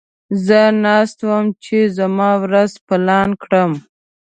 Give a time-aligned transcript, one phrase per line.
[0.45, 3.71] زه ناست وم چې زما ورځ پلان کړم.